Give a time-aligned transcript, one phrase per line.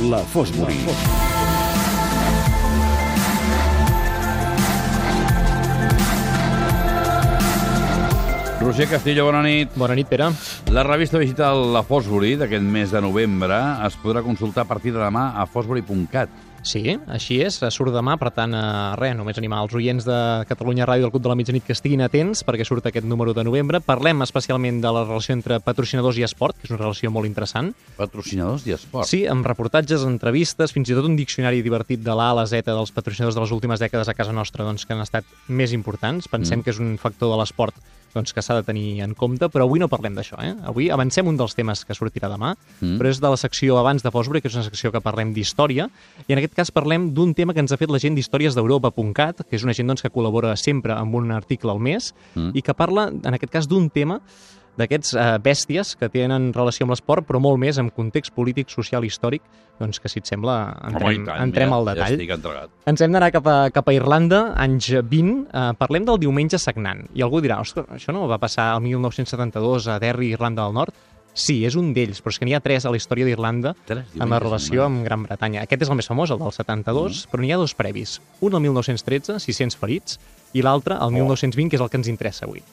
[0.00, 0.76] La Fosbury.
[8.60, 9.74] Roger Castillo, bona nit.
[9.74, 10.30] Bona nit, Pere.
[10.70, 13.58] La revista digital La Fosbury d'aquest mes de novembre
[13.88, 16.30] es podrà consultar a partir de demà a fosbury.cat.
[16.66, 20.18] Sí, així és, surt demà, per tant, eh, res, només animar els oients de
[20.48, 23.44] Catalunya Ràdio del Club de la Mitjanit que estiguin atents perquè surt aquest número de
[23.46, 23.80] novembre.
[23.84, 27.72] Parlem especialment de la relació entre patrocinadors i esport, que és una relació molt interessant.
[27.96, 29.08] Patrocinadors i esport.
[29.10, 32.66] Sí, amb reportatges, entrevistes, fins i tot un diccionari divertit de l'A a la Z
[32.66, 36.28] dels patrocinadors de les últimes dècades a casa nostra doncs, que han estat més importants.
[36.28, 36.66] Pensem mm.
[36.66, 37.78] que és un factor de l'esport
[38.14, 40.40] doncs, que s'ha de tenir en compte, però avui no parlem d'això.
[40.44, 40.54] Eh?
[40.68, 42.96] Avui avancem un dels temes que sortirà demà, mm.
[43.00, 45.88] però és de la secció abans de Fosbury, que és una secció que parlem d'història,
[46.26, 49.44] i en aquest cas parlem d'un tema que ens ha fet la gent d'Històries d'Europa.cat,
[49.48, 52.54] que és una gent doncs, que col·labora sempre amb un article al mes, mm.
[52.58, 54.22] i que parla, en aquest cas, d'un tema
[54.78, 59.04] d'aquests eh, bèsties que tenen relació amb l'esport, però molt més en context polític, social,
[59.04, 59.42] històric,
[59.78, 60.56] doncs que si et sembla
[60.88, 62.14] entrem, tant, entrem mira, al detall.
[62.14, 62.72] Ja estic entregat.
[62.90, 65.34] Ens hem d'anar cap, a, cap a Irlanda, anys 20.
[65.46, 67.04] Eh, parlem del diumenge sagnant.
[67.14, 71.06] I algú dirà, ostres, això no va passar el 1972 a Derry, Irlanda del Nord?
[71.38, 74.32] Sí, és un d'ells, però és que n'hi ha tres a la història d'Irlanda en
[74.32, 75.62] la relació amb Gran Bretanya.
[75.68, 77.30] Aquest és el més famós, el del 72, mm.
[77.30, 78.16] però n'hi ha dos previs.
[78.42, 80.18] Un el 1913, 600 ferits,
[80.58, 81.14] i l'altre el oh.
[81.14, 82.64] 1920, que és el que ens interessa avui.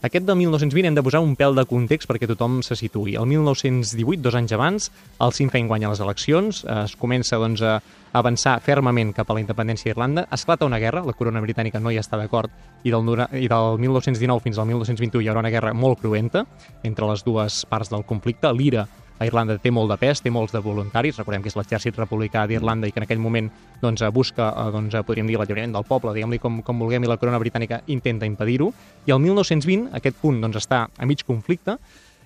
[0.00, 3.18] Aquest del 1920 hem de posar un pèl de context perquè tothom se situï.
[3.20, 4.86] El 1918, dos anys abans,
[5.20, 7.74] el Sinn Féin guanya les eleccions, es comença doncs, a
[8.16, 12.00] avançar fermament cap a la independència d'Irlanda, esclata una guerra, la corona britànica no hi
[12.00, 12.48] està d'acord,
[12.80, 13.12] i, del,
[13.44, 16.46] i del 1919 fins al 1921 hi haurà una guerra molt cruenta
[16.82, 18.48] entre les dues parts del conflicte.
[18.56, 18.86] L'IRA
[19.20, 22.46] a Irlanda té molt de pes, té molts de voluntaris, recordem que és l'exèrcit republicà
[22.48, 23.50] d'Irlanda i que en aquell moment
[23.82, 27.18] doncs, busca, eh, doncs, podríem dir, l'alliberament del poble, diguem-li com, com vulguem, i la
[27.20, 28.70] corona britànica intenta impedir-ho.
[29.06, 31.76] I el 1920 aquest punt doncs, està a mig conflicte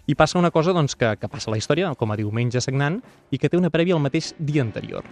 [0.07, 3.01] i passa una cosa doncs, que, que passa a la història, com a diumenge sagnant,
[3.35, 5.03] i que té una prèvia el mateix dia anterior.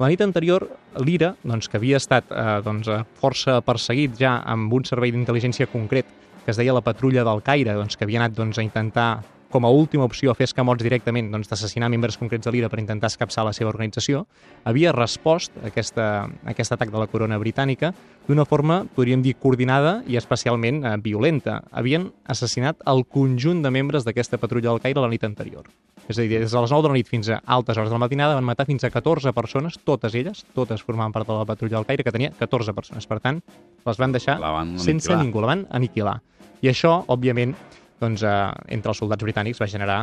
[0.00, 0.64] La nit anterior,
[0.98, 6.08] l'IRA, doncs, que havia estat eh, doncs, força perseguit ja amb un servei d'intel·ligència concret
[6.40, 9.10] que es deia la patrulla del Caire, doncs, que havia anat doncs, a intentar
[9.50, 12.78] com a última opció a fer escamots directament doncs, d'assassinar membres concrets de l'IRA per
[12.80, 14.24] intentar escapçar la seva organització,
[14.64, 17.92] havia respost a, aquesta, a aquest atac de la corona britànica
[18.28, 21.60] d'una forma, podríem dir, coordinada i especialment eh, violenta.
[21.74, 25.66] Havien assassinat el conjunt de membres d'aquesta patrulla del Caire la nit anterior.
[26.06, 27.94] És a dir, des de les 9 de la nit fins a altes hores de
[27.94, 31.46] la matinada van matar fins a 14 persones, totes elles, totes formaven part de la
[31.46, 33.06] patrulla del Caire, que tenia 14 persones.
[33.06, 33.42] Per tant,
[33.86, 36.20] les van deixar van sense ningú, la van aniquilar.
[36.60, 37.54] I això, òbviament,
[38.00, 38.34] doncs, eh,
[38.76, 40.00] entre els soldats britànics va generar,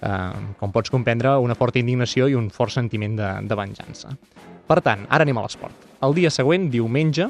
[0.00, 4.14] eh, com pots comprendre, una forta indignació i un fort sentiment de, de venjança.
[4.64, 5.74] Per tant, ara anem a l'esport.
[6.04, 7.28] El dia següent, diumenge,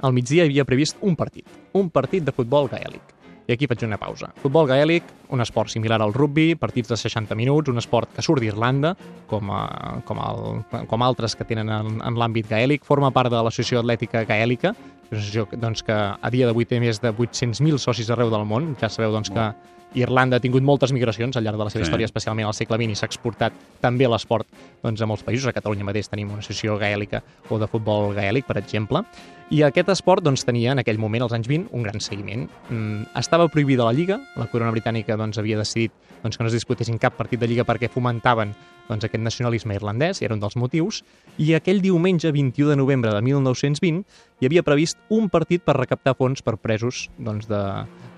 [0.00, 3.14] al migdia hi havia previst un partit, un partit de futbol gaèlic.
[3.48, 4.30] I aquí faig una pausa.
[4.42, 8.44] Futbol gaèlic, un esport similar al rugby, partits de 60 minuts, un esport que surt
[8.44, 8.94] d'Irlanda,
[9.30, 9.62] com, a,
[10.06, 14.26] com, el, com altres que tenen en, en l'àmbit gaèlic, forma part de l'Associació Atlètica
[14.28, 14.74] Gaèlica,
[15.12, 18.72] una associació doncs, que a dia d'avui té més de 800.000 socis arreu del món.
[18.80, 19.50] Ja sabeu doncs, que
[19.98, 21.90] Irlanda ha tingut moltes migracions al llarg de la seva sí.
[21.90, 24.48] història, especialment al segle XX, i s'ha exportat també l'esport
[24.82, 25.50] doncs, a molts països.
[25.50, 29.04] A Catalunya mateix tenim una associació gaèlica o de futbol gaèlic, per exemple.
[29.52, 32.46] I aquest esport doncs, tenia en aquell moment, als anys 20, un gran seguiment.
[32.70, 36.56] Mm, estava prohibida la Lliga, la corona britànica doncs, havia decidit doncs, que no es
[36.56, 38.54] disputessin cap partit de Lliga perquè fomentaven
[38.88, 41.02] doncs, aquest nacionalisme irlandès, era un dels motius,
[41.38, 44.02] i aquell diumenge 21 de novembre de 1920
[44.40, 47.62] hi havia previst un partit per recaptar fons per presos doncs, de,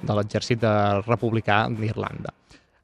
[0.03, 0.65] de l'exèrcit
[1.05, 2.35] republicà d'Irlanda.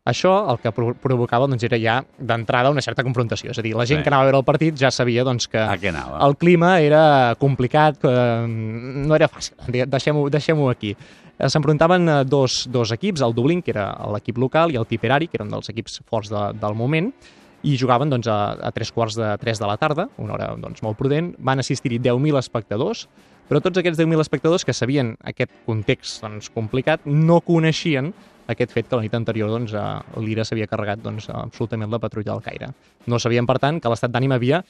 [0.09, 3.51] Això el que provocava doncs, era ja d'entrada una certa confrontació.
[3.53, 4.05] És a dir, la gent sí.
[4.05, 8.13] que anava a veure el partit ja sabia doncs, que el clima era complicat, que
[8.13, 9.59] mm, no era fàcil.
[9.95, 10.95] Deixem-ho deixem aquí.
[11.41, 15.37] S'enfrontaven eh, dos, dos equips, el Dublín, que era l'equip local, i el Tipperary, que
[15.37, 17.13] era un dels equips forts de, del moment,
[17.61, 20.81] i jugaven doncs, a, a tres quarts de tres de la tarda, una hora doncs,
[20.85, 21.35] molt prudent.
[21.45, 23.05] Van assistir-hi 10.000 espectadors,
[23.51, 28.13] però tots aquests 10.000 espectadors que sabien aquest context doncs, complicat no coneixien
[28.51, 29.75] aquest fet que la nit anterior doncs,
[30.23, 32.71] l'Ira s'havia carregat doncs, absolutament la patrulla del Caire.
[33.11, 34.63] No sabien, per tant, que l'estat d'ànima havia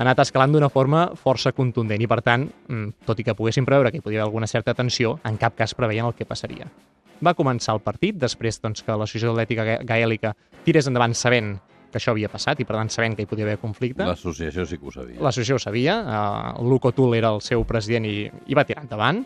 [0.00, 3.92] anat escalant d'una forma força contundent i, per tant, mm, tot i que poguessin preveure
[3.92, 6.68] que hi podia haver alguna certa tensió, en cap cas preveien el que passaria.
[7.24, 10.34] Va començar el partit, després doncs, que l'Associació Atlètica Gaèlica
[10.64, 11.58] tirés endavant sabent
[11.92, 14.04] que això havia passat i per tant sabent que hi podia haver conflicte.
[14.08, 15.20] L'associació sí que ho sabia.
[15.22, 18.16] L'associació ho sabia, uh, Luke O'Toole era el seu president i,
[18.48, 19.22] i va tirar endavant.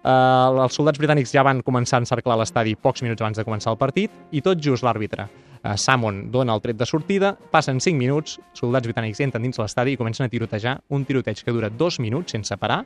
[0.00, 3.74] Uh, els soldats britànics ja van començar a encerclar l'estadi pocs minuts abans de començar
[3.74, 7.98] el partit i tot just l'àrbitre uh, Salmon dona el tret de sortida, passen 5
[7.98, 12.00] minuts, soldats britànics entren dins l'estadi i comencen a tirotejar un tiroteig que dura 2
[12.00, 12.80] minuts sense parar,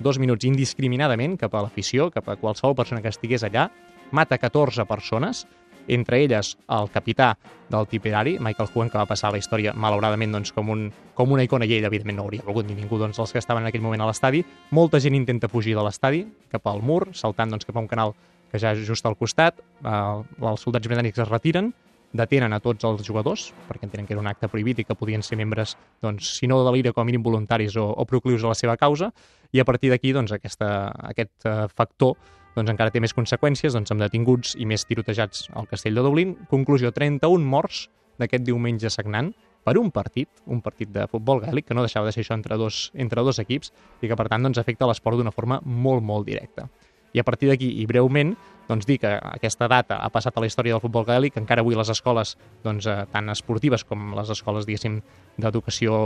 [0.00, 3.68] 2 minuts indiscriminadament cap a l'afició, cap a qualsevol persona que estigués allà,
[4.10, 5.44] mata 14 persones,
[5.88, 7.34] entre elles el capità
[7.70, 10.84] del Tipperary, Michael Huon, que va passar a la història, malauradament, doncs, com, un,
[11.14, 13.64] com una icona, i ell, evidentment, no hauria volgut ni ningú doncs, dels que estaven
[13.64, 14.44] en aquell moment a l'estadi.
[14.70, 18.14] Molta gent intenta fugir de l'estadi, cap al mur, saltant doncs, cap a un canal
[18.52, 19.58] que ja és just al costat.
[19.82, 21.72] Eh, els soldats britànics es retiren,
[22.14, 25.24] detenen a tots els jugadors, perquè entenen que era un acte prohibit i que podien
[25.26, 28.52] ser membres, doncs, si no de l'IRA, com a mínim voluntaris o, o proclius a
[28.52, 29.10] la seva causa,
[29.50, 30.68] i a partir d'aquí doncs, aquesta,
[31.10, 32.14] aquest uh, factor
[32.54, 36.36] doncs, encara té més conseqüències, doncs, amb detinguts i més tirotejats al castell de Dublín.
[36.50, 37.88] Conclusió, 31 morts
[38.20, 39.32] d'aquest diumenge sagnant
[39.64, 42.58] per un partit, un partit de futbol gàl·lic, que no deixava de ser això entre
[42.60, 43.72] dos, entre dos equips
[44.02, 46.68] i que, per tant, doncs, afecta l'esport d'una forma molt, molt directa.
[47.14, 48.34] I a partir d'aquí, i breument,
[48.68, 51.76] doncs dir que aquesta data ha passat a la història del futbol gaèlic, encara avui
[51.78, 52.34] les escoles,
[52.64, 55.00] doncs, eh, tant esportives com les escoles, diguéssim,
[55.38, 55.98] d'educació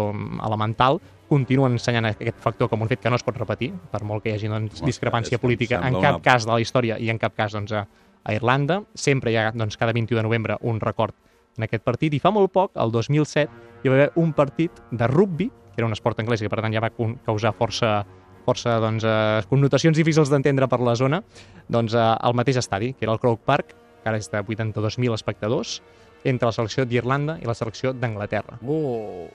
[0.44, 4.24] elemental, continuen ensenyant aquest factor com un fet que no es pot repetir, per molt
[4.24, 7.36] que hi hagi doncs, discrepància política en cap cas de la història i en cap
[7.36, 7.86] cas doncs, a,
[8.24, 8.82] a Irlanda.
[8.94, 11.16] Sempre hi ha doncs, cada 21 de novembre un record
[11.58, 15.08] en aquest partit i fa molt poc, el 2007, hi va haver un partit de
[15.10, 16.92] rugby, que era un esport anglès i que per tant ja va
[17.26, 18.04] causar força
[18.48, 21.22] força doncs, eh, connotacions difícils d'entendre per la zona,
[21.68, 25.14] doncs, eh, al mateix estadi, que era el Croke Park, que ara és de 82.000
[25.14, 25.82] espectadors,
[26.24, 28.58] entre la selecció d'Irlanda i la selecció d'Anglaterra.
[28.66, 29.28] Oh.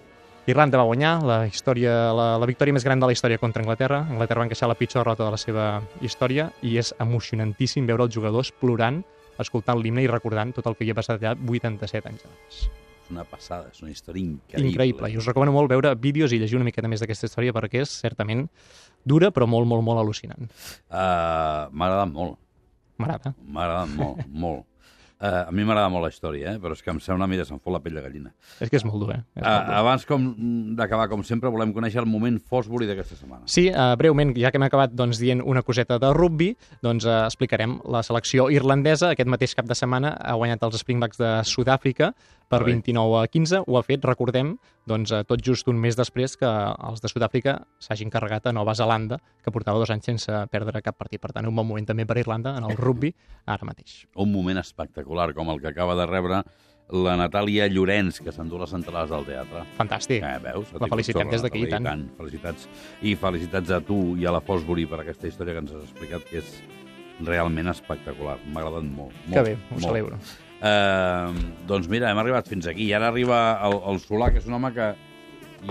[0.46, 4.02] Irlanda va guanyar la, història, la, la victòria més gran de la història contra Anglaterra.
[4.12, 5.68] Anglaterra va encaixar la pitjor derrota de la seva
[6.04, 9.00] història i és emocionantíssim veure els jugadors plorant,
[9.40, 12.60] escoltant l'himne i recordant tot el que havia passat allà 87 anys abans.
[13.08, 14.70] És una passada, és una història increïble.
[14.74, 17.84] Increïble, i us recomano molt veure vídeos i llegir una miqueta més d'aquesta història perquè
[17.84, 18.46] és certament
[19.06, 20.50] dura però molt, molt, molt al·lucinant.
[20.90, 22.38] Uh, M'ha agradat molt.
[23.02, 23.34] M'agrada.
[23.48, 24.64] M'ha agradat molt, molt.
[25.24, 26.60] Uh, a mi m'agrada molt la història, eh?
[26.60, 28.34] però és que em sembla, mira, se'm fot la pell de gallina.
[28.60, 29.22] És que és molt dur, eh?
[29.38, 29.76] És Uh, molt dur.
[29.78, 30.26] abans com
[30.76, 33.48] d'acabar, com sempre, volem conèixer el moment Fosbury d'aquesta setmana.
[33.48, 36.50] Sí, uh, breument, ja que hem acabat doncs, dient una coseta de rugby,
[36.84, 39.14] doncs uh, explicarem la selecció irlandesa.
[39.16, 42.12] Aquest mateix cap de setmana ha guanyat els Springboks de Sud-àfrica
[42.54, 42.78] per Carai.
[42.78, 43.64] 29 a 15.
[43.68, 44.56] Ho ha fet, recordem,
[44.90, 48.76] doncs, uh, tot just un mes després que els de Sud-àfrica s'hagin carregat a Nova
[48.78, 51.22] Zelanda, que portava dos anys sense perdre cap partit.
[51.24, 53.14] Per tant, un bon moment també per Irlanda en el rugby
[53.54, 54.04] ara mateix.
[54.16, 56.44] Un moment espectacular, com el que acaba de rebre
[56.94, 59.64] la Natàlia Llorenç, que s'endú les entrades del teatre.
[59.80, 60.22] Fantàstic.
[60.22, 60.74] Eh, veus?
[60.78, 61.88] La felicitem des d'aquí, tant.
[61.88, 62.06] tant.
[62.20, 62.68] Felicitats.
[63.02, 66.28] I felicitats a tu i a la Fosbury per aquesta història que ens has explicat,
[66.30, 66.58] que és
[67.24, 68.38] realment espectacular.
[68.46, 69.16] M'ha agradat molt.
[69.28, 69.86] molt Que bé, ho molt.
[69.88, 70.20] celebro.
[70.64, 72.88] Eh, doncs mira, hem arribat fins aquí.
[72.88, 74.94] I ara arriba el, el Solà, que és un home que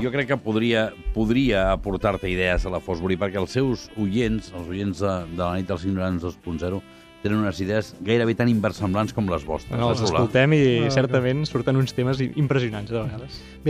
[0.01, 0.87] jo crec que podria,
[1.17, 5.55] podria aportar-te idees a la Fosbury, perquè els seus oients, els oients de, de la
[5.59, 6.83] nit dels ignorants 2.0,
[7.23, 9.79] tenen unes idees gairebé tan inversemblants com les vostres.
[9.79, 10.25] No, eh, els Solà?
[10.25, 10.63] escoltem i
[10.93, 13.41] certament surten uns temes impressionants de vegades.
[13.41, 13.61] Bé,